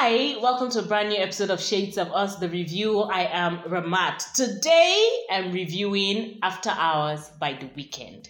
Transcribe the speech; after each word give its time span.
Hi, 0.00 0.36
welcome 0.40 0.70
to 0.70 0.78
a 0.78 0.82
brand 0.82 1.08
new 1.08 1.16
episode 1.16 1.50
of 1.50 1.60
Shades 1.60 1.98
of 1.98 2.12
Us, 2.12 2.36
the 2.36 2.48
review. 2.48 3.00
I 3.00 3.22
am 3.32 3.58
Ramat. 3.62 4.32
Today 4.32 5.26
I'm 5.28 5.50
reviewing 5.50 6.38
After 6.40 6.70
Hours 6.70 7.32
by 7.40 7.54
The 7.54 7.66
Weeknd. 7.66 8.28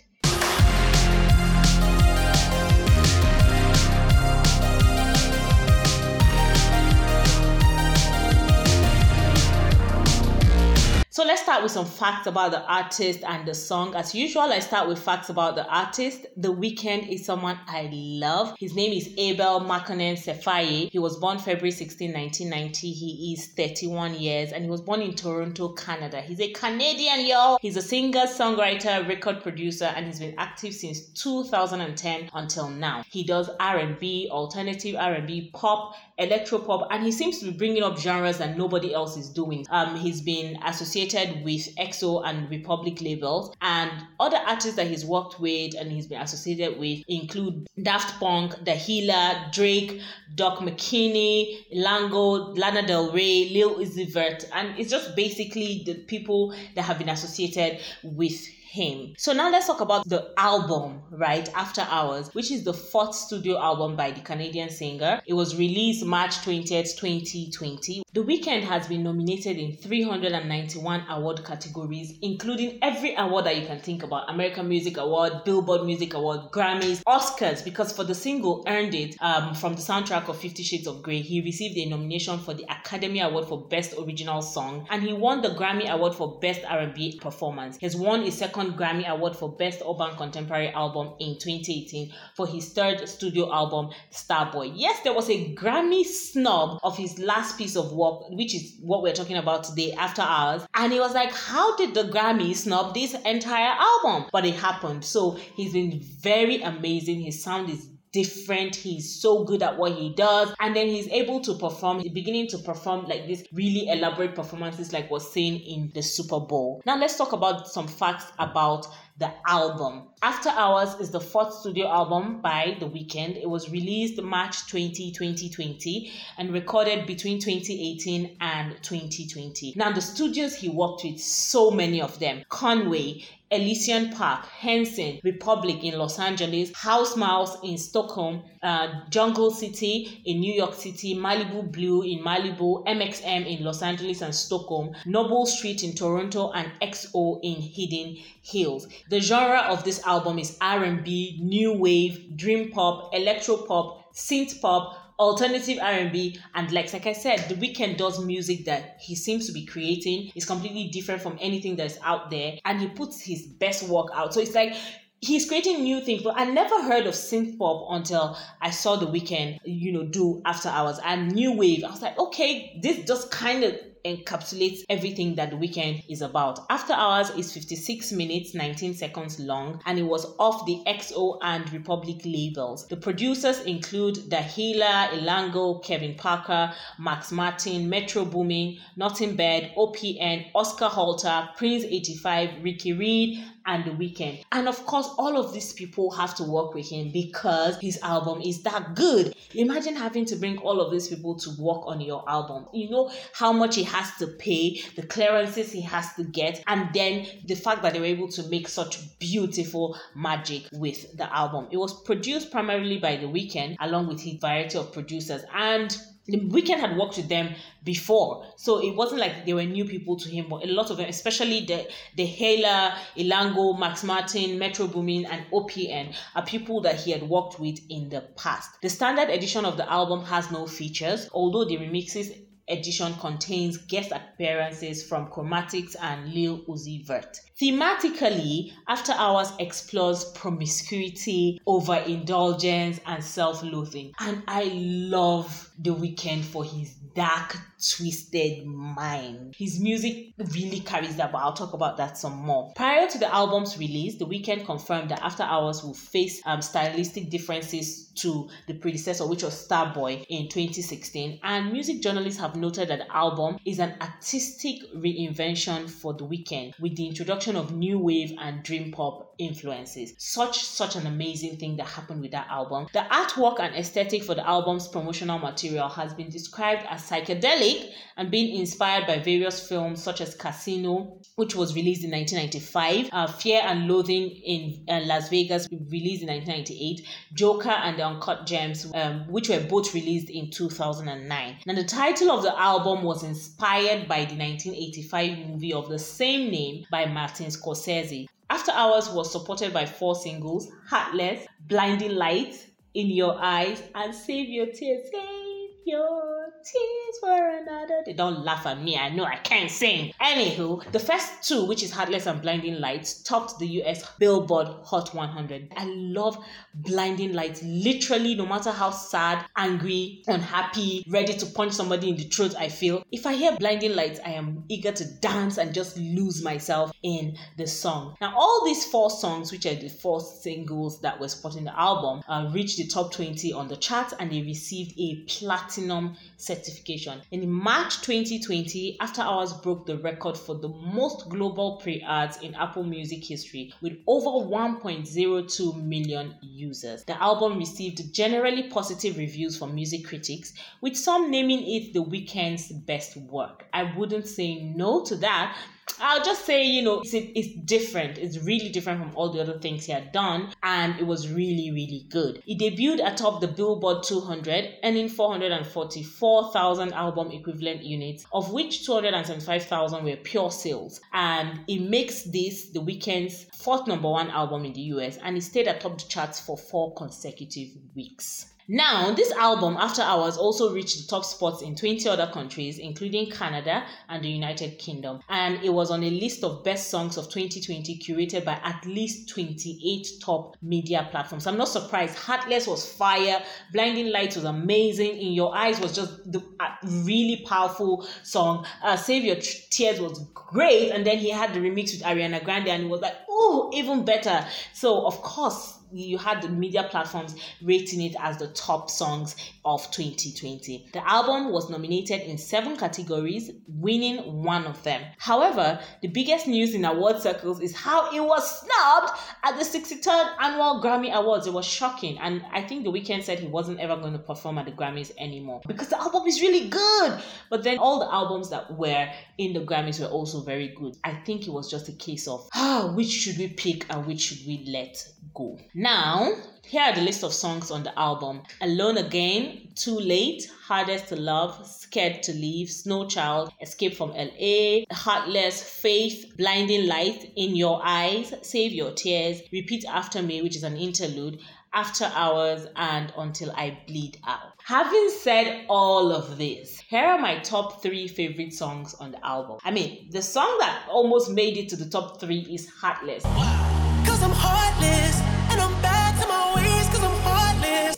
Start 11.58 11.64
with 11.64 11.72
some 11.72 11.98
facts 11.98 12.28
about 12.28 12.52
the 12.52 12.62
artist 12.66 13.24
and 13.26 13.44
the 13.44 13.52
song. 13.52 13.92
As 13.96 14.14
usual, 14.14 14.42
I 14.42 14.60
start 14.60 14.86
with 14.86 15.00
facts 15.00 15.28
about 15.28 15.56
the 15.56 15.66
artist. 15.66 16.24
The 16.36 16.54
Weeknd 16.54 17.08
is 17.08 17.24
someone 17.24 17.58
I 17.66 17.90
love. 17.92 18.54
His 18.60 18.76
name 18.76 18.92
is 18.92 19.12
Abel 19.18 19.62
Makonnen 19.62 20.16
Sefaye. 20.16 20.88
He 20.88 21.00
was 21.00 21.16
born 21.16 21.38
February 21.38 21.72
16, 21.72 22.12
1990. 22.12 22.92
He 22.92 23.34
is 23.36 23.48
31 23.54 24.14
years 24.14 24.52
and 24.52 24.62
he 24.62 24.70
was 24.70 24.80
born 24.80 25.02
in 25.02 25.16
Toronto, 25.16 25.70
Canada. 25.70 26.20
He's 26.20 26.38
a 26.38 26.52
Canadian, 26.52 27.26
y'all. 27.26 27.58
He's 27.60 27.76
a 27.76 27.82
singer, 27.82 28.26
songwriter, 28.26 29.08
record 29.08 29.42
producer, 29.42 29.86
and 29.86 30.06
he's 30.06 30.20
been 30.20 30.36
active 30.38 30.72
since 30.74 31.06
2010 31.20 32.30
until 32.34 32.70
now. 32.70 33.02
He 33.10 33.24
does 33.24 33.50
R&B, 33.58 34.28
alternative 34.30 34.94
R&B, 34.96 35.50
pop, 35.54 35.96
electro 36.18 36.60
pop, 36.60 36.86
and 36.92 37.02
he 37.02 37.10
seems 37.10 37.40
to 37.40 37.46
be 37.46 37.50
bringing 37.50 37.82
up 37.82 37.98
genres 37.98 38.38
that 38.38 38.56
nobody 38.56 38.94
else 38.94 39.16
is 39.16 39.28
doing. 39.28 39.66
Um, 39.70 39.96
he's 39.96 40.20
been 40.20 40.56
associated 40.64 41.08
associated 41.08 41.44
with 41.48 41.74
XO 41.76 42.22
and 42.26 42.50
Republic 42.50 43.00
labels, 43.00 43.54
and 43.62 43.90
other 44.20 44.36
artists 44.46 44.76
that 44.76 44.86
he's 44.86 45.04
worked 45.04 45.40
with 45.40 45.74
and 45.78 45.90
he's 45.90 46.06
been 46.06 46.20
associated 46.20 46.78
with 46.78 47.02
include 47.08 47.66
Daft 47.82 48.20
Punk, 48.20 48.52
DaHeala, 48.64 49.50
Drake, 49.50 49.98
Doc 50.34 50.58
McKinney, 50.58 51.64
Lango, 51.74 52.56
Lana 52.58 52.86
Del 52.86 53.12
Rey, 53.12 53.48
Lil 53.50 53.76
Uzi 53.76 54.06
Vert, 54.12 54.44
and 54.52 54.78
it's 54.78 54.90
just 54.90 55.16
basically 55.16 55.82
the 55.86 55.94
people 55.94 56.54
that 56.74 56.82
have 56.82 56.98
been 56.98 57.08
associated 57.08 57.80
with 58.02 58.46
him. 58.68 59.14
So 59.16 59.32
now 59.32 59.50
let's 59.50 59.66
talk 59.66 59.80
about 59.80 60.06
the 60.08 60.30
album, 60.36 61.00
right? 61.10 61.48
After 61.54 61.86
Hours, 61.88 62.28
which 62.34 62.50
is 62.50 62.64
the 62.64 62.74
fourth 62.74 63.14
studio 63.14 63.58
album 63.58 63.96
by 63.96 64.10
the 64.10 64.20
Canadian 64.20 64.68
singer. 64.68 65.20
It 65.26 65.32
was 65.32 65.56
released 65.56 66.04
March 66.04 66.36
20th, 66.38 66.96
2020. 66.98 68.02
The 68.12 68.24
Weeknd 68.24 68.62
has 68.64 68.86
been 68.86 69.04
nominated 69.04 69.56
in 69.56 69.72
391 69.76 71.04
award 71.08 71.44
categories, 71.44 72.18
including 72.20 72.78
every 72.82 73.14
award 73.14 73.46
that 73.46 73.56
you 73.56 73.66
can 73.66 73.80
think 73.80 74.02
about 74.02 74.28
American 74.28 74.68
Music 74.68 74.98
Award, 74.98 75.44
Billboard 75.44 75.86
Music 75.86 76.12
Award, 76.14 76.50
Grammys, 76.52 77.02
Oscars, 77.04 77.64
because 77.64 77.92
for 77.92 78.04
the 78.04 78.14
single 78.14 78.64
earned 78.66 78.94
it 78.94 79.16
um, 79.20 79.54
from 79.54 79.74
the 79.74 79.82
soundtrack 79.82 80.28
of 80.28 80.36
Fifty 80.36 80.62
Shades 80.62 80.86
of 80.86 81.02
Grey, 81.02 81.20
he 81.20 81.40
received 81.40 81.78
a 81.78 81.88
nomination 81.88 82.38
for 82.38 82.52
the 82.52 82.64
Academy 82.64 83.20
Award 83.20 83.46
for 83.46 83.66
Best 83.68 83.94
Original 83.98 84.42
Song, 84.42 84.86
and 84.90 85.02
he 85.02 85.12
won 85.12 85.40
the 85.40 85.50
Grammy 85.50 85.88
Award 85.88 86.14
for 86.14 86.38
Best 86.40 86.60
R&B 86.68 87.18
Performance. 87.20 87.78
He's 87.80 87.96
won 87.96 88.22
a 88.24 88.30
second 88.30 88.57
second 88.58 88.78
Grammy 88.78 89.06
Award 89.06 89.36
for 89.36 89.50
Best 89.52 89.82
Urban 89.88 90.16
Contemporary 90.16 90.68
Album 90.70 91.12
in 91.20 91.38
2018 91.38 92.12
for 92.34 92.46
his 92.46 92.72
third 92.72 93.08
studio 93.08 93.52
album, 93.52 93.90
Starboy. 94.12 94.72
Yes, 94.74 95.00
there 95.04 95.12
was 95.12 95.30
a 95.30 95.54
Grammy 95.54 96.04
snub 96.04 96.80
of 96.82 96.96
his 96.96 97.18
last 97.18 97.56
piece 97.56 97.76
of 97.76 97.92
work, 97.92 98.30
which 98.30 98.54
is 98.54 98.74
what 98.82 99.02
we're 99.02 99.12
talking 99.12 99.36
about 99.36 99.64
today, 99.64 99.92
After 99.92 100.22
Hours. 100.22 100.66
And 100.74 100.92
he 100.92 100.98
was 100.98 101.14
like, 101.14 101.32
How 101.32 101.76
did 101.76 101.94
the 101.94 102.04
Grammy 102.04 102.54
snub 102.54 102.94
this 102.94 103.14
entire 103.24 103.76
album? 103.78 104.28
But 104.32 104.44
it 104.44 104.54
happened. 104.54 105.04
So 105.04 105.32
he's 105.54 105.72
been 105.72 106.00
very 106.20 106.62
amazing. 106.62 107.20
His 107.20 107.42
sound 107.42 107.70
is 107.70 107.88
different. 108.12 108.76
He's 108.76 109.20
so 109.20 109.44
good 109.44 109.62
at 109.62 109.78
what 109.78 109.92
he 109.92 110.14
does. 110.14 110.52
And 110.60 110.74
then 110.74 110.88
he's 110.88 111.08
able 111.08 111.40
to 111.40 111.54
perform, 111.54 112.00
he's 112.00 112.12
beginning 112.12 112.48
to 112.48 112.58
perform 112.58 113.06
like 113.06 113.26
this 113.26 113.44
really 113.52 113.88
elaborate 113.88 114.34
performances, 114.34 114.92
like 114.92 115.10
was 115.10 115.30
seen 115.30 115.60
in 115.60 115.92
the 115.94 116.02
Super 116.02 116.40
Bowl. 116.40 116.82
Now, 116.86 116.98
let's 116.98 117.16
talk 117.16 117.32
about 117.32 117.68
some 117.68 117.88
facts 117.88 118.32
about 118.38 118.86
the 119.18 119.32
album. 119.48 120.04
After 120.22 120.48
Hours 120.48 120.94
is 121.00 121.10
the 121.10 121.20
fourth 121.20 121.52
studio 121.52 121.88
album 121.88 122.40
by 122.40 122.76
The 122.78 122.86
Weeknd. 122.86 123.36
It 123.36 123.50
was 123.50 123.68
released 123.68 124.22
March 124.22 124.68
20, 124.68 125.10
2020 125.10 126.12
and 126.38 126.52
recorded 126.52 127.04
between 127.04 127.40
2018 127.40 128.36
and 128.40 128.76
2020. 128.82 129.74
Now, 129.76 129.90
the 129.90 130.00
studios 130.00 130.54
he 130.54 130.68
worked 130.68 131.02
with, 131.02 131.20
so 131.20 131.72
many 131.72 132.00
of 132.00 132.18
them 132.20 132.44
Conway, 132.48 133.24
Elysian 133.50 134.10
Park, 134.10 134.46
Henson, 134.46 135.20
Republic 135.24 135.82
in 135.82 135.98
Los 135.98 136.18
Angeles, 136.18 136.70
House 136.74 137.16
Mouse 137.16 137.56
in 137.62 137.78
Stockholm, 137.78 138.42
uh, 138.62 138.88
Jungle 139.08 139.50
City 139.50 140.22
in 140.26 140.40
New 140.40 140.52
York 140.52 140.74
City, 140.74 141.14
Malibu 141.14 141.70
Blue 141.72 142.02
in 142.02 142.18
Malibu, 142.18 142.84
MXM 142.84 143.46
in 143.46 143.64
Los 143.64 143.82
Angeles 143.82 144.20
and 144.20 144.34
Stockholm, 144.34 144.94
Noble 145.06 145.46
Street 145.46 145.82
in 145.82 145.94
Toronto, 145.94 146.52
and 146.52 146.70
XO 146.82 147.40
in 147.42 147.56
Hidden 147.56 148.18
Hills. 148.42 148.86
The 149.08 149.20
genre 149.20 149.60
of 149.60 149.84
this 149.84 150.04
album 150.06 150.38
is 150.38 150.58
R&B, 150.60 151.40
new 151.42 151.72
wave, 151.72 152.36
dream 152.36 152.70
pop, 152.70 153.14
electro 153.14 153.56
pop, 153.56 154.12
synth 154.14 154.60
pop, 154.60 155.07
alternative 155.18 155.78
R&B 155.82 156.38
and 156.54 156.70
like 156.72 156.92
like 156.92 157.06
I 157.06 157.12
said 157.12 157.48
the 157.48 157.54
Weeknd 157.54 157.96
does 157.96 158.24
music 158.24 158.64
that 158.66 158.98
he 159.00 159.14
seems 159.14 159.46
to 159.46 159.52
be 159.52 159.66
creating. 159.66 160.30
Is 160.34 160.44
completely 160.44 160.88
different 160.88 161.22
from 161.22 161.38
anything 161.40 161.76
that's 161.76 161.98
out 162.02 162.30
there 162.30 162.58
and 162.64 162.80
he 162.80 162.88
puts 162.88 163.20
his 163.20 163.46
best 163.46 163.88
work 163.88 164.08
out. 164.14 164.32
So 164.32 164.40
it's 164.40 164.54
like 164.54 164.74
he's 165.20 165.48
creating 165.48 165.82
new 165.82 166.00
things 166.00 166.22
but 166.22 166.34
I 166.36 166.44
never 166.44 166.82
heard 166.82 167.06
of 167.06 167.14
synth 167.14 167.58
pop 167.58 167.88
until 167.90 168.36
I 168.62 168.70
saw 168.70 168.96
the 168.96 169.06
Weeknd 169.06 169.58
you 169.64 169.92
know 169.92 170.04
do 170.04 170.40
after 170.44 170.68
hours 170.68 171.00
and 171.04 171.32
new 171.32 171.56
wave. 171.56 171.84
I 171.84 171.90
was 171.90 172.02
like 172.02 172.18
okay 172.18 172.78
this 172.82 173.04
just 173.04 173.30
kind 173.30 173.64
of 173.64 173.76
encapsulates 174.16 174.80
everything 174.88 175.34
that 175.36 175.50
the 175.50 175.56
Weeknd 175.56 176.04
is 176.08 176.22
about. 176.22 176.60
After 176.70 176.92
Hours 176.92 177.30
is 177.30 177.52
56 177.52 178.12
minutes 178.12 178.54
19 178.54 178.94
seconds 178.94 179.38
long 179.38 179.80
and 179.86 179.98
it 179.98 180.02
was 180.02 180.34
off 180.38 180.66
the 180.66 180.80
XO 180.86 181.38
and 181.42 181.70
Republic 181.72 182.20
labels. 182.24 182.86
The 182.88 182.96
producers 182.96 183.60
include 183.60 184.16
DaHeala, 184.28 185.10
Ilango, 185.10 185.82
Kevin 185.84 186.14
Parker, 186.14 186.72
Max 186.98 187.32
Martin, 187.32 187.88
Metro 187.88 188.24
Boomin, 188.24 188.78
Nothing 188.96 189.36
Bad, 189.36 189.72
OPN, 189.76 190.46
Oscar 190.54 190.88
Holter, 190.88 191.48
Prince 191.56 191.84
85, 191.84 192.62
Ricky 192.62 192.92
Reed, 192.92 193.44
and 193.68 193.84
The 193.84 193.90
Weeknd. 193.90 194.42
And 194.50 194.66
of 194.66 194.84
course, 194.86 195.08
all 195.18 195.36
of 195.36 195.52
these 195.52 195.72
people 195.74 196.10
have 196.12 196.34
to 196.36 196.42
work 196.42 196.74
with 196.74 196.90
him 196.90 197.10
because 197.12 197.78
his 197.78 198.00
album 198.02 198.40
is 198.40 198.62
that 198.62 198.96
good. 198.96 199.34
Imagine 199.54 199.94
having 199.94 200.24
to 200.26 200.36
bring 200.36 200.58
all 200.58 200.80
of 200.80 200.90
these 200.90 201.08
people 201.08 201.36
to 201.36 201.50
work 201.58 201.86
on 201.86 202.00
your 202.00 202.28
album. 202.28 202.66
You 202.72 202.90
know 202.90 203.12
how 203.34 203.52
much 203.52 203.76
he 203.76 203.84
has 203.84 204.14
to 204.16 204.26
pay, 204.26 204.80
the 204.96 205.02
clearances 205.02 205.70
he 205.70 205.82
has 205.82 206.12
to 206.14 206.24
get, 206.24 206.62
and 206.66 206.92
then 206.94 207.26
the 207.44 207.54
fact 207.54 207.82
that 207.82 207.92
they 207.92 208.00
were 208.00 208.06
able 208.06 208.28
to 208.28 208.48
make 208.48 208.68
such 208.68 209.18
beautiful 209.18 209.96
magic 210.16 210.62
with 210.72 211.16
the 211.16 211.32
album. 211.32 211.68
It 211.70 211.76
was 211.76 212.02
produced 212.02 212.50
primarily 212.50 212.98
by 212.98 213.16
The 213.16 213.26
Weeknd 213.26 213.76
along 213.80 214.08
with 214.08 214.20
his 214.22 214.40
variety 214.40 214.78
of 214.78 214.92
producers 214.92 215.42
and 215.54 215.96
the 216.28 216.40
Weeknd 216.40 216.78
had 216.78 216.96
worked 216.96 217.16
with 217.16 217.28
them 217.28 217.54
before, 217.84 218.44
so 218.56 218.80
it 218.82 218.94
wasn't 218.94 219.20
like 219.20 219.46
they 219.46 219.54
were 219.54 219.64
new 219.64 219.86
people 219.86 220.16
to 220.16 220.28
him. 220.28 220.46
But 220.48 220.64
a 220.64 220.66
lot 220.70 220.90
of 220.90 220.98
them, 220.98 221.08
especially 221.08 221.64
the 221.64 221.88
the 222.16 222.26
Hela, 222.26 222.96
Ilango, 223.16 223.78
Max 223.78 224.04
Martin, 224.04 224.58
Metro 224.58 224.86
Boomin, 224.86 225.24
and 225.24 225.46
OPN, 225.50 226.14
are 226.34 226.44
people 226.44 226.82
that 226.82 226.96
he 226.96 227.12
had 227.12 227.22
worked 227.22 227.58
with 227.58 227.80
in 227.88 228.10
the 228.10 228.20
past. 228.36 228.70
The 228.82 228.90
standard 228.90 229.30
edition 229.30 229.64
of 229.64 229.78
the 229.78 229.90
album 229.90 230.24
has 230.26 230.50
no 230.50 230.66
features, 230.66 231.28
although 231.32 231.64
the 231.64 231.78
remixes 231.78 232.36
edition 232.68 233.14
contains 233.14 233.78
guest 233.78 234.12
appearances 234.12 235.06
from 235.06 235.28
Chromatics 235.28 235.96
and 236.00 236.32
Lil 236.32 236.58
Uzi 236.64 237.04
Vert. 237.06 237.40
Thematically, 237.60 238.72
After 238.86 239.12
Hours 239.12 239.52
explores 239.58 240.24
promiscuity, 240.26 241.60
overindulgence, 241.66 243.00
and 243.06 243.24
self 243.24 243.62
loathing. 243.62 244.12
And 244.20 244.42
I 244.46 244.64
love 244.74 245.67
The 245.80 245.94
Weeknd 245.94 246.42
for 246.42 246.64
his 246.64 246.94
dark, 247.14 247.56
twisted 247.80 248.66
mind. 248.66 249.54
His 249.56 249.80
music 249.80 250.32
really 250.38 250.80
carries 250.80 251.16
that, 251.16 251.32
but 251.32 251.38
I'll 251.38 251.52
talk 251.52 251.72
about 251.72 251.96
that 251.96 252.18
some 252.18 252.36
more. 252.36 252.72
Prior 252.74 253.08
to 253.08 253.18
the 253.18 253.32
album's 253.32 253.78
release, 253.78 254.16
The 254.16 254.26
Weeknd 254.26 254.64
confirmed 254.64 255.10
that 255.10 255.22
After 255.22 255.42
Hours 255.42 255.82
will 255.82 255.94
face 255.94 256.42
um, 256.46 256.62
stylistic 256.62 257.30
differences 257.30 258.08
to 258.16 258.48
the 258.66 258.74
predecessor, 258.74 259.26
which 259.26 259.42
was 259.42 259.66
Starboy 259.66 260.24
in 260.28 260.48
2016. 260.48 261.40
And 261.42 261.72
music 261.72 262.02
journalists 262.02 262.40
have 262.40 262.56
noted 262.56 262.88
that 262.88 262.98
the 263.00 263.16
album 263.16 263.58
is 263.64 263.78
an 263.78 263.94
artistic 264.00 264.78
reinvention 264.96 265.88
for 265.88 266.12
The 266.14 266.24
Weeknd 266.24 266.78
with 266.80 266.96
the 266.96 267.06
introduction 267.06 267.56
of 267.56 267.72
new 267.72 267.98
wave 267.98 268.32
and 268.40 268.62
dream 268.62 268.92
pop 268.92 269.27
influences. 269.38 270.14
Such 270.18 270.62
such 270.62 270.96
an 270.96 271.06
amazing 271.06 271.56
thing 271.56 271.76
that 271.76 271.86
happened 271.86 272.20
with 272.20 272.32
that 272.32 272.48
album. 272.48 272.86
The 272.92 273.06
artwork 273.10 273.60
and 273.60 273.74
aesthetic 273.74 274.24
for 274.24 274.34
the 274.34 274.46
album's 274.46 274.88
promotional 274.88 275.38
material 275.38 275.88
has 275.88 276.14
been 276.14 276.28
described 276.28 276.84
as 276.88 277.08
psychedelic 277.08 277.90
and 278.16 278.30
being 278.30 278.58
inspired 278.58 279.06
by 279.06 279.18
various 279.18 279.66
films 279.68 280.02
such 280.02 280.20
as 280.20 280.34
Casino, 280.34 281.20
which 281.36 281.54
was 281.54 281.74
released 281.74 282.04
in 282.04 282.10
1995, 282.10 283.08
uh, 283.12 283.26
Fear 283.32 283.62
and 283.64 283.86
Loathing 283.88 284.30
in 284.30 284.84
uh, 284.88 285.00
Las 285.04 285.28
Vegas, 285.28 285.68
released 285.70 286.22
in 286.22 286.28
1998, 286.28 287.06
Joker 287.34 287.70
and 287.70 287.96
the 287.98 288.02
Uncut 288.04 288.44
Gems, 288.46 288.90
um, 288.94 289.24
which 289.28 289.48
were 289.48 289.60
both 289.60 289.94
released 289.94 290.30
in 290.30 290.50
2009. 290.50 291.58
Now, 291.64 291.74
the 291.74 291.84
title 291.84 292.32
of 292.32 292.42
the 292.42 292.58
album 292.58 293.04
was 293.04 293.22
inspired 293.22 294.08
by 294.08 294.24
the 294.24 294.36
1985 294.36 295.38
movie 295.46 295.72
of 295.72 295.88
the 295.88 295.98
same 295.98 296.50
name 296.50 296.86
by 296.90 297.06
Martin 297.06 297.46
Scorsese. 297.46 298.26
After 298.50 298.72
Hours 298.72 299.10
was 299.10 299.30
supported 299.30 299.74
by 299.74 299.84
four 299.84 300.14
singles 300.14 300.70
Heartless, 300.88 301.46
Blinding 301.66 302.14
Light, 302.14 302.66
In 302.94 303.08
Your 303.08 303.36
Eyes, 303.38 303.82
and 303.94 304.14
Save 304.14 304.48
Your 304.48 304.66
Tears. 304.66 305.06
Save 305.12 305.70
Your 305.84 306.46
tears 306.64 307.18
for 307.20 307.58
another. 307.58 308.02
They 308.06 308.14
don't 308.14 308.44
laugh 308.44 308.66
at 308.66 308.80
me. 308.80 308.96
I 308.96 309.10
know 309.10 309.24
I 309.24 309.36
can't 309.36 309.70
sing. 309.70 310.12
Anywho, 310.20 310.82
the 310.90 310.98
first 310.98 311.44
two, 311.46 311.64
which 311.64 311.82
is 311.82 311.92
Heartless 311.92 312.26
and 312.26 312.42
Blinding 312.42 312.80
Lights, 312.80 313.22
topped 313.22 313.58
the 313.60 313.66
US 313.82 314.04
Billboard 314.18 314.66
Hot 314.84 315.14
100. 315.14 315.72
I 315.76 315.84
love 315.84 316.44
Blinding 316.74 317.34
Lights. 317.34 317.62
Literally, 317.62 318.34
no 318.34 318.44
matter 318.44 318.72
how 318.72 318.90
sad, 318.90 319.44
angry, 319.56 320.24
unhappy, 320.26 321.04
ready 321.08 321.34
to 321.34 321.46
punch 321.46 321.72
somebody 321.72 322.08
in 322.08 322.16
the 322.16 322.24
throat 322.24 322.56
I 322.58 322.68
feel, 322.68 323.04
if 323.12 323.26
I 323.26 323.34
hear 323.34 323.56
Blinding 323.56 323.94
Lights, 323.94 324.18
I 324.24 324.30
am 324.30 324.64
eager 324.68 324.90
to 324.90 325.04
dance 325.20 325.56
and 325.56 325.72
just 325.72 325.96
lose 325.96 326.42
myself 326.42 326.90
in 327.04 327.36
the 327.56 327.66
song. 327.68 328.16
Now, 328.20 328.34
all 328.36 328.64
these 328.64 328.84
four 328.86 329.10
songs, 329.10 329.52
which 329.52 329.66
are 329.66 329.74
the 329.74 329.88
four 329.88 330.20
singles 330.20 331.00
that 331.00 331.20
were 331.20 331.28
supporting 331.28 331.64
the 331.64 331.78
album, 331.78 332.22
uh, 332.28 332.50
reached 332.52 332.78
the 332.78 332.88
top 332.88 333.12
20 333.12 333.52
on 333.52 333.68
the 333.68 333.76
chart 333.76 334.12
and 334.18 334.32
they 334.32 334.42
received 334.42 334.98
a 334.98 335.24
platinum 335.28 336.16
certification. 336.38 337.22
In 337.30 337.48
March 337.48 338.00
2020, 338.00 338.96
After 339.00 339.22
Hours 339.22 339.52
broke 339.52 339.86
the 339.86 339.96
record 339.96 340.07
for 340.36 340.54
the 340.54 340.68
most 340.68 341.28
global 341.28 341.76
pre 341.76 342.02
ads 342.02 342.38
in 342.42 342.54
Apple 342.54 342.84
Music 342.84 343.24
history 343.24 343.72
with 343.80 343.98
over 344.06 344.48
1.02 344.48 345.82
million 345.82 346.34
users. 346.40 347.04
The 347.04 347.20
album 347.22 347.58
received 347.58 348.12
generally 348.14 348.64
positive 348.64 349.16
reviews 349.16 349.56
from 349.58 349.74
music 349.74 350.06
critics, 350.06 350.52
with 350.80 350.96
some 350.96 351.30
naming 351.30 351.66
it 351.66 351.92
the 351.92 352.04
Weeknd's 352.04 352.72
best 352.72 353.16
work. 353.16 353.66
I 353.72 353.94
wouldn't 353.96 354.26
say 354.26 354.62
no 354.62 355.04
to 355.04 355.16
that 355.16 355.56
I'll 356.00 356.22
just 356.24 356.44
say, 356.44 356.64
you 356.64 356.82
know, 356.82 357.00
it's, 357.00 357.12
it's 357.14 357.54
different. 357.64 358.18
It's 358.18 358.38
really 358.38 358.68
different 358.68 359.00
from 359.00 359.16
all 359.16 359.32
the 359.32 359.40
other 359.40 359.58
things 359.58 359.86
he 359.86 359.92
had 359.92 360.12
done, 360.12 360.52
and 360.62 360.98
it 360.98 361.06
was 361.06 361.30
really, 361.30 361.70
really 361.70 362.06
good. 362.10 362.42
He 362.44 362.56
debuted 362.56 363.06
atop 363.06 363.40
the 363.40 363.48
Billboard 363.48 364.02
200, 364.04 364.78
earning 364.84 365.08
444,000 365.08 366.92
album 366.92 367.30
equivalent 367.32 367.82
units, 367.82 368.26
of 368.32 368.52
which 368.52 368.86
275,000 368.86 370.04
were 370.04 370.16
pure 370.16 370.50
sales. 370.50 371.00
And 371.12 371.60
it 371.66 371.80
makes 371.80 372.22
this 372.22 372.70
the 372.70 372.80
Weeknd's 372.80 373.44
fourth 373.54 373.86
number 373.86 374.08
one 374.08 374.30
album 374.30 374.64
in 374.64 374.72
the 374.72 374.82
US, 374.82 375.18
and 375.18 375.36
he 375.36 375.40
stayed 375.40 375.66
atop 375.66 375.98
the 375.98 376.08
charts 376.08 376.40
for 376.40 376.56
four 376.56 376.94
consecutive 376.94 377.68
weeks. 377.94 378.54
Now, 378.70 379.12
this 379.12 379.32
album, 379.32 379.78
After 379.78 380.02
Hours, 380.02 380.36
also 380.36 380.74
reached 380.74 380.98
the 380.98 381.06
top 381.08 381.24
spots 381.24 381.62
in 381.62 381.74
20 381.74 382.06
other 382.06 382.30
countries, 382.30 382.78
including 382.78 383.30
Canada 383.30 383.86
and 384.10 384.22
the 384.22 384.28
United 384.28 384.78
Kingdom. 384.78 385.20
And 385.30 385.64
it 385.64 385.70
was 385.70 385.90
on 385.90 386.04
a 386.04 386.10
list 386.10 386.44
of 386.44 386.62
best 386.64 386.90
songs 386.90 387.16
of 387.16 387.30
2020 387.30 387.98
curated 387.98 388.44
by 388.44 388.60
at 388.62 388.84
least 388.84 389.30
28 389.30 390.06
top 390.20 390.58
media 390.60 391.08
platforms. 391.10 391.46
I'm 391.46 391.56
not 391.56 391.68
surprised. 391.68 392.14
Heartless 392.16 392.66
was 392.66 392.86
fire, 392.92 393.42
Blinding 393.72 394.12
Lights 394.12 394.36
was 394.36 394.44
amazing, 394.44 395.16
In 395.16 395.32
Your 395.32 395.56
Eyes 395.56 395.80
was 395.80 395.94
just 395.94 396.30
the 396.30 396.42
uh, 396.60 396.68
really 396.84 397.42
powerful 397.46 398.06
song. 398.22 398.66
Uh, 398.82 398.96
Save 398.98 399.24
Your 399.24 399.36
Tears 399.36 399.98
was 399.98 400.18
great. 400.34 400.90
And 400.90 401.06
then 401.06 401.16
he 401.16 401.30
had 401.30 401.54
the 401.54 401.60
remix 401.60 401.92
with 401.92 402.02
Ariana 402.02 402.44
Grande, 402.44 402.68
and 402.68 402.82
it 402.82 402.88
was 402.90 403.00
like, 403.00 403.14
oh, 403.30 403.70
even 403.72 404.04
better. 404.04 404.46
So, 404.74 405.06
of 405.06 405.22
course, 405.22 405.77
you 405.92 406.18
had 406.18 406.42
the 406.42 406.48
media 406.48 406.84
platforms 406.90 407.34
rating 407.62 408.02
it 408.02 408.16
as 408.20 408.38
the 408.38 408.48
top 408.48 408.90
songs 408.90 409.36
of 409.64 409.90
2020. 409.90 410.88
The 410.92 411.08
album 411.08 411.52
was 411.52 411.70
nominated 411.70 412.22
in 412.22 412.38
seven 412.38 412.76
categories, 412.76 413.50
winning 413.66 414.42
one 414.42 414.64
of 414.64 414.82
them. 414.82 415.02
However, 415.18 415.80
the 416.02 416.08
biggest 416.08 416.46
news 416.46 416.74
in 416.74 416.84
award 416.84 417.20
circles 417.20 417.60
is 417.60 417.74
how 417.74 418.14
it 418.14 418.20
was 418.20 418.60
snubbed 418.60 419.18
at 419.44 419.58
the 419.58 419.64
63rd 419.64 420.34
annual 420.40 420.82
Grammy 420.82 421.12
Awards. 421.12 421.46
It 421.46 421.52
was 421.52 421.66
shocking, 421.66 422.18
and 422.18 422.42
I 422.52 422.62
think 422.62 422.84
The 422.84 422.92
Weeknd 422.92 423.22
said 423.22 423.38
he 423.38 423.46
wasn't 423.46 423.80
ever 423.80 423.96
going 423.96 424.12
to 424.12 424.18
perform 424.18 424.58
at 424.58 424.66
the 424.66 424.72
Grammys 424.72 425.12
anymore 425.18 425.60
because 425.66 425.88
the 425.88 426.00
album 426.00 426.26
is 426.26 426.40
really 426.40 426.68
good. 426.68 427.20
But 427.50 427.64
then 427.64 427.78
all 427.78 427.98
the 428.00 428.12
albums 428.12 428.50
that 428.50 428.76
were 428.76 429.08
in 429.38 429.52
the 429.52 429.60
Grammys 429.60 430.00
were 430.00 430.06
also 430.06 430.42
very 430.42 430.68
good. 430.68 430.96
I 431.04 431.14
think 431.14 431.46
it 431.46 431.50
was 431.50 431.70
just 431.70 431.88
a 431.88 431.92
case 431.92 432.28
of 432.28 432.48
ah, 432.54 432.92
which 432.94 433.08
should 433.08 433.38
we 433.38 433.48
pick 433.48 433.86
and 433.90 434.06
which 434.06 434.20
should 434.20 434.46
we 434.46 434.64
let 434.68 434.96
go. 435.34 435.58
Now, 435.80 436.34
here 436.64 436.82
are 436.82 436.92
the 436.92 437.02
list 437.02 437.22
of 437.22 437.32
songs 437.32 437.70
on 437.70 437.84
the 437.84 437.96
album 437.96 438.42
Alone 438.62 438.98
Again, 438.98 439.68
Too 439.76 439.96
Late, 439.96 440.50
Hardest 440.64 441.06
to 441.10 441.14
Love, 441.14 441.64
Scared 441.64 442.20
to 442.24 442.32
Leave, 442.32 442.68
Snow 442.68 443.06
Child, 443.06 443.52
Escape 443.60 443.94
from 443.94 444.10
LA, 444.10 444.80
Heartless, 444.90 445.62
Faith, 445.62 446.32
Blinding 446.36 446.88
Light, 446.88 447.30
In 447.36 447.54
Your 447.54 447.80
Eyes, 447.84 448.34
Save 448.42 448.72
Your 448.72 448.90
Tears, 448.90 449.40
Repeat 449.52 449.84
After 449.88 450.20
Me, 450.20 450.42
which 450.42 450.56
is 450.56 450.64
an 450.64 450.76
interlude, 450.76 451.38
After 451.72 452.10
Hours, 452.12 452.66
and 452.74 453.12
Until 453.16 453.52
I 453.52 453.78
Bleed 453.86 454.18
Out. 454.26 454.54
Having 454.64 455.10
said 455.20 455.64
all 455.68 456.10
of 456.10 456.38
this, 456.38 456.80
here 456.88 457.04
are 457.04 457.20
my 457.20 457.38
top 457.38 457.84
three 457.84 458.08
favorite 458.08 458.52
songs 458.52 458.94
on 458.94 459.12
the 459.12 459.24
album. 459.24 459.58
I 459.62 459.70
mean, 459.70 460.08
the 460.10 460.22
song 460.22 460.56
that 460.58 460.88
almost 460.90 461.30
made 461.30 461.56
it 461.56 461.68
to 461.68 461.76
the 461.76 461.88
top 461.88 462.18
three 462.18 462.40
is 462.50 462.68
Heartless. 462.68 463.22
Cause 463.22 464.22
I'm 464.24 464.32
heartless 464.32 465.17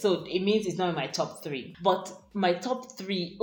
So 0.01 0.25
it 0.25 0.41
means 0.41 0.67
it's 0.67 0.79
not 0.79 0.89
in 0.89 0.95
my 0.95 1.09
top 1.09 1.45
three. 1.45 1.77
But 1.83 2.11
my 2.33 2.55
top 2.55 2.97
three, 2.97 3.37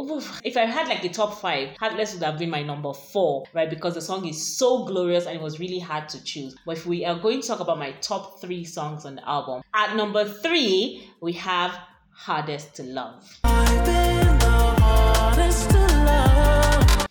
if 0.44 0.57
I 0.57 0.65
had 0.65 0.88
like 0.88 1.04
a 1.06 1.09
top 1.09 1.39
five, 1.39 1.77
Heartless 1.77 2.13
would 2.13 2.24
have 2.24 2.39
been 2.39 2.50
my 2.50 2.63
number 2.63 2.94
four, 2.94 3.44
right? 3.54 3.69
Because 3.69 3.94
the 3.94 4.01
song 4.01 4.25
is 4.27 4.57
so 4.57 4.86
glorious 4.86 5.27
and 5.27 5.36
it 5.36 5.42
was 5.42 5.59
really 5.59 5.77
hard 5.77 6.09
to 6.09 6.24
choose. 6.24 6.56
But 6.65 6.77
if 6.77 6.88
we 6.88 7.06
are 7.06 7.19
going 7.19 7.42
to 7.42 7.48
talk 7.48 7.59
about 7.59 7.77
my 7.77 7.92
top 8.01 8.42
three 8.42 8.63
songs 8.63 9.06
on 9.06 9.15
the 9.15 9.30
album, 9.30 9.62
at 9.75 9.95
number 9.95 10.25
three, 10.25 11.07
we 11.21 11.33
have 11.33 11.77
Hardest 12.12 12.75
to 12.77 12.83
Love. 12.83 13.24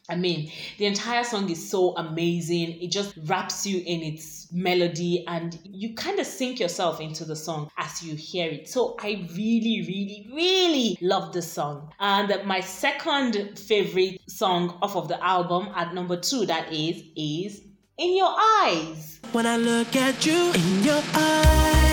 I 0.08 0.16
mean, 0.16 0.50
the 0.78 0.86
entire 0.86 1.24
song 1.24 1.50
is 1.50 1.68
so 1.68 1.96
amazing. 1.96 2.80
It 2.80 2.90
just 2.90 3.14
wraps 3.24 3.66
you 3.66 3.82
in 3.84 4.02
its 4.02 4.46
melody 4.52 5.24
and 5.26 5.58
you 5.64 5.94
kind 5.94 6.20
of 6.20 6.26
sink 6.26 6.60
yourself 6.60 7.00
into 7.00 7.24
the 7.24 7.34
song 7.34 7.70
as 7.76 8.02
you 8.02 8.14
hear 8.14 8.48
it. 8.50 8.68
So 8.68 8.96
I 9.00 9.26
really, 9.34 9.84
really, 9.86 10.28
really 10.32 10.98
love 11.00 11.32
this 11.32 11.50
song. 11.50 11.92
And 11.98 12.32
my 12.46 12.60
second 12.60 13.58
favorite 13.58 14.20
song 14.30 14.78
off 14.82 14.96
of 14.96 15.08
the 15.08 15.22
album 15.24 15.68
at 15.74 15.94
number 15.94 16.16
two, 16.16 16.46
that 16.46 16.72
is, 16.72 17.02
is 17.16 17.62
In 17.98 18.16
Your 18.16 18.34
Eyes. 18.62 19.20
When 19.32 19.46
I 19.46 19.56
look 19.56 19.96
at 19.96 20.24
you 20.24 20.52
in 20.52 20.84
your 20.84 21.02
eyes, 21.14 21.85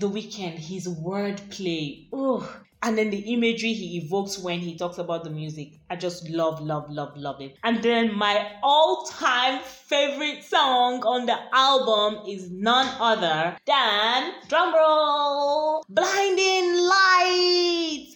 the 0.00 0.08
Weeknd, 0.08 0.54
his 0.54 0.88
wordplay. 0.88 2.08
Oh, 2.12 2.60
and 2.82 2.96
then 2.96 3.10
the 3.10 3.34
imagery 3.34 3.74
he 3.74 3.98
evokes 3.98 4.38
when 4.38 4.58
he 4.58 4.76
talks 4.78 4.96
about 4.96 5.24
the 5.24 5.30
music. 5.30 5.74
I 5.90 5.96
just 5.96 6.30
love, 6.30 6.62
love, 6.62 6.90
love, 6.90 7.14
love 7.16 7.42
it. 7.42 7.56
And 7.62 7.82
then 7.82 8.16
my 8.16 8.52
all 8.62 9.04
time 9.04 9.60
favorite 9.62 10.42
song 10.42 11.02
on 11.04 11.26
the 11.26 11.36
album 11.52 12.26
is 12.26 12.50
none 12.50 12.88
other 12.98 13.58
than, 13.66 14.32
drumroll, 14.48 15.82
Blinding 15.90 16.78
Lights. 16.78 18.09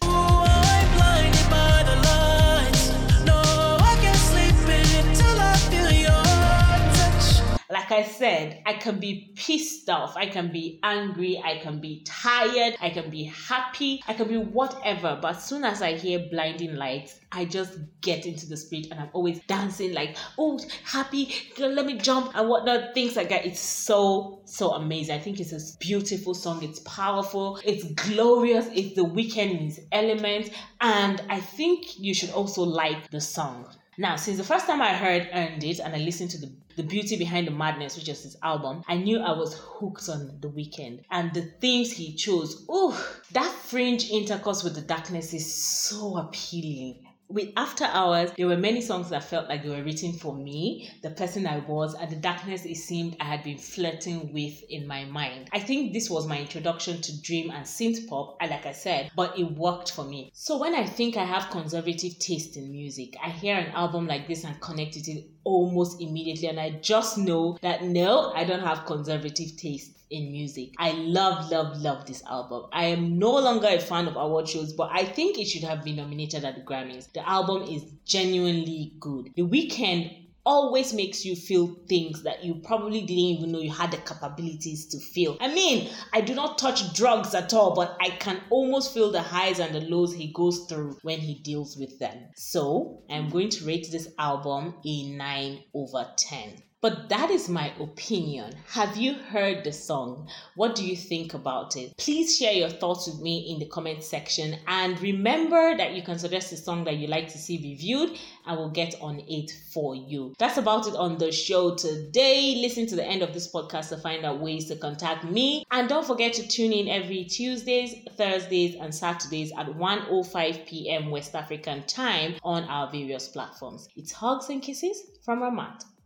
I 7.94 8.02
said, 8.02 8.60
I 8.66 8.72
can 8.72 8.98
be 8.98 9.32
pissed 9.36 9.88
off, 9.88 10.16
I 10.16 10.26
can 10.26 10.50
be 10.50 10.80
angry, 10.82 11.40
I 11.44 11.58
can 11.58 11.80
be 11.80 12.02
tired, 12.04 12.74
I 12.80 12.90
can 12.90 13.08
be 13.08 13.22
happy, 13.24 14.02
I 14.08 14.14
can 14.14 14.26
be 14.26 14.36
whatever. 14.36 15.16
But 15.22 15.36
as 15.36 15.44
soon 15.44 15.62
as 15.62 15.80
I 15.80 15.92
hear 15.94 16.26
blinding 16.28 16.74
lights, 16.74 17.20
I 17.30 17.44
just 17.44 17.78
get 18.00 18.26
into 18.26 18.48
the 18.48 18.56
spirit 18.56 18.88
and 18.90 18.98
I'm 18.98 19.10
always 19.12 19.38
dancing 19.46 19.92
like, 19.94 20.16
oh, 20.38 20.58
happy, 20.82 21.32
let 21.56 21.86
me 21.86 21.96
jump 21.96 22.32
and 22.34 22.48
whatnot, 22.48 22.94
things 22.94 23.14
like 23.14 23.28
that. 23.28 23.46
It's 23.46 23.60
so, 23.60 24.40
so 24.44 24.72
amazing. 24.72 25.14
I 25.14 25.20
think 25.20 25.38
it's 25.38 25.52
a 25.52 25.78
beautiful 25.78 26.34
song. 26.34 26.64
It's 26.64 26.80
powerful, 26.80 27.60
it's 27.64 27.84
glorious, 27.92 28.66
it's 28.74 28.96
the 28.96 29.04
Weeknd 29.04 29.78
in 29.78 29.86
element. 29.92 30.50
And 30.80 31.22
I 31.30 31.38
think 31.38 31.96
you 31.96 32.12
should 32.12 32.30
also 32.30 32.62
like 32.64 33.10
the 33.10 33.20
song. 33.20 33.68
Now, 33.96 34.16
since 34.16 34.38
the 34.38 34.44
first 34.44 34.66
time 34.66 34.82
I 34.82 34.92
heard 34.92 35.28
Earned 35.32 35.62
It 35.62 35.78
and 35.78 35.94
I 35.94 35.98
listened 35.98 36.30
to 36.30 36.38
the, 36.38 36.52
the 36.76 36.82
Beauty 36.82 37.16
Behind 37.16 37.46
the 37.46 37.52
Madness, 37.52 37.96
which 37.96 38.08
is 38.08 38.24
his 38.24 38.36
album, 38.42 38.82
I 38.88 38.96
knew 38.96 39.20
I 39.20 39.32
was 39.32 39.54
hooked 39.54 40.08
on 40.08 40.38
the 40.40 40.48
Weeknd. 40.48 41.04
And 41.10 41.32
the 41.32 41.42
themes 41.60 41.92
he 41.92 42.14
chose, 42.14 42.66
ooh, 42.68 42.94
that 43.32 43.52
fringe 43.52 44.10
intercourse 44.10 44.64
with 44.64 44.74
the 44.74 44.80
darkness 44.80 45.32
is 45.32 45.54
so 45.54 46.16
appealing 46.18 47.06
with 47.28 47.50
After 47.56 47.84
Hours, 47.84 48.30
there 48.36 48.46
were 48.46 48.56
many 48.56 48.80
songs 48.80 49.10
that 49.10 49.24
felt 49.24 49.48
like 49.48 49.62
they 49.62 49.70
were 49.70 49.82
written 49.82 50.12
for 50.12 50.34
me, 50.34 50.90
the 51.02 51.10
person 51.10 51.46
I 51.46 51.58
was, 51.58 51.94
and 51.94 52.10
the 52.10 52.16
darkness 52.16 52.64
it 52.64 52.76
seemed 52.76 53.16
I 53.20 53.24
had 53.24 53.42
been 53.42 53.58
flirting 53.58 54.32
with 54.32 54.62
in 54.70 54.86
my 54.86 55.04
mind. 55.06 55.48
I 55.52 55.58
think 55.58 55.92
this 55.92 56.10
was 56.10 56.26
my 56.26 56.38
introduction 56.38 57.00
to 57.00 57.22
dream 57.22 57.50
and 57.50 57.64
synth 57.64 58.06
pop, 58.08 58.36
like 58.40 58.66
I 58.66 58.72
said, 58.72 59.10
but 59.16 59.38
it 59.38 59.50
worked 59.52 59.92
for 59.92 60.04
me. 60.04 60.30
So 60.34 60.58
when 60.58 60.74
I 60.74 60.86
think 60.86 61.16
I 61.16 61.24
have 61.24 61.50
conservative 61.50 62.18
taste 62.18 62.56
in 62.56 62.70
music, 62.70 63.16
I 63.22 63.30
hear 63.30 63.56
an 63.56 63.72
album 63.72 64.06
like 64.06 64.28
this 64.28 64.44
and 64.44 64.60
connect 64.60 64.96
it 64.96 65.24
almost 65.44 66.00
immediately, 66.00 66.48
and 66.48 66.60
I 66.60 66.70
just 66.70 67.18
know 67.18 67.58
that 67.62 67.82
no, 67.82 68.32
I 68.32 68.44
don't 68.44 68.64
have 68.64 68.86
conservative 68.86 69.56
taste 69.56 69.93
in 70.10 70.32
music. 70.32 70.72
I 70.78 70.92
love, 70.92 71.50
love, 71.50 71.80
love 71.80 72.06
this 72.06 72.22
album. 72.24 72.66
I 72.72 72.86
am 72.86 73.18
no 73.18 73.32
longer 73.32 73.68
a 73.68 73.78
fan 73.78 74.06
of 74.06 74.16
award 74.16 74.48
shows, 74.48 74.72
but 74.72 74.90
I 74.92 75.04
think 75.04 75.38
it 75.38 75.46
should 75.46 75.64
have 75.64 75.84
been 75.84 75.96
nominated 75.96 76.44
at 76.44 76.54
the 76.56 76.62
Grammys. 76.62 77.12
The 77.12 77.28
album 77.28 77.62
is 77.62 77.84
genuinely 78.04 78.94
good. 79.00 79.30
The 79.36 79.42
Weeknd 79.42 80.24
always 80.46 80.92
makes 80.92 81.24
you 81.24 81.34
feel 81.34 81.74
things 81.88 82.22
that 82.22 82.44
you 82.44 82.56
probably 82.56 83.00
didn't 83.00 83.18
even 83.18 83.52
know 83.52 83.60
you 83.60 83.70
had 83.70 83.90
the 83.90 83.96
capabilities 83.98 84.86
to 84.86 84.98
feel. 84.98 85.36
I 85.40 85.52
mean, 85.52 85.90
I 86.12 86.20
do 86.20 86.34
not 86.34 86.58
touch 86.58 86.92
drugs 86.94 87.34
at 87.34 87.54
all, 87.54 87.74
but 87.74 87.96
I 88.00 88.10
can 88.10 88.40
almost 88.50 88.92
feel 88.92 89.10
the 89.10 89.22
highs 89.22 89.58
and 89.58 89.74
the 89.74 89.80
lows 89.80 90.14
he 90.14 90.32
goes 90.32 90.66
through 90.66 90.98
when 91.02 91.18
he 91.18 91.34
deals 91.36 91.76
with 91.76 91.98
them. 91.98 92.28
So, 92.36 93.02
I'm 93.08 93.30
going 93.30 93.48
to 93.50 93.64
rate 93.64 93.88
this 93.90 94.08
album 94.18 94.74
a 94.84 95.08
9 95.16 95.64
over 95.72 96.10
10. 96.16 96.62
But 96.84 97.08
that 97.08 97.30
is 97.30 97.48
my 97.48 97.72
opinion. 97.80 98.56
Have 98.68 98.98
you 98.98 99.14
heard 99.14 99.64
the 99.64 99.72
song? 99.72 100.28
What 100.54 100.74
do 100.74 100.84
you 100.84 100.94
think 100.94 101.32
about 101.32 101.78
it? 101.78 101.96
Please 101.96 102.36
share 102.36 102.52
your 102.52 102.68
thoughts 102.68 103.06
with 103.06 103.22
me 103.22 103.50
in 103.50 103.58
the 103.58 103.64
comment 103.64 104.04
section. 104.04 104.58
And 104.66 105.00
remember 105.00 105.78
that 105.78 105.94
you 105.94 106.02
can 106.02 106.18
suggest 106.18 106.52
a 106.52 106.58
song 106.58 106.84
that 106.84 106.98
you 106.98 107.06
like 107.06 107.28
to 107.28 107.38
see 107.38 107.56
reviewed 107.56 108.18
and 108.46 108.58
we'll 108.58 108.68
get 108.68 108.96
on 109.00 109.22
it 109.26 109.50
for 109.72 109.96
you. 109.96 110.34
That's 110.38 110.58
about 110.58 110.86
it 110.86 110.94
on 110.94 111.16
the 111.16 111.32
show 111.32 111.74
today. 111.74 112.56
Listen 112.60 112.86
to 112.88 112.96
the 112.96 113.06
end 113.06 113.22
of 113.22 113.32
this 113.32 113.50
podcast 113.50 113.88
to 113.88 113.96
find 113.96 114.26
out 114.26 114.40
ways 114.40 114.66
to 114.66 114.76
contact 114.76 115.24
me. 115.24 115.64
And 115.70 115.88
don't 115.88 116.06
forget 116.06 116.34
to 116.34 116.46
tune 116.46 116.74
in 116.74 116.88
every 116.88 117.24
Tuesdays, 117.24 117.94
Thursdays, 118.18 118.76
and 118.78 118.94
Saturdays 118.94 119.52
at 119.56 119.68
1.05 119.68 120.66
p.m. 120.66 121.10
West 121.10 121.34
African 121.34 121.82
time 121.84 122.34
on 122.42 122.64
our 122.64 122.90
various 122.92 123.26
platforms. 123.26 123.88
It's 123.96 124.12
hugs 124.12 124.50
and 124.50 124.60
kisses 124.60 125.02
from 125.24 125.40
Ramat. 125.40 125.82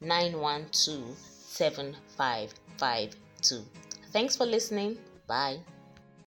912 0.00 1.16
7552. 1.16 3.64
Thanks 4.12 4.36
for 4.36 4.46
listening. 4.46 4.98
Bye. 5.26 5.58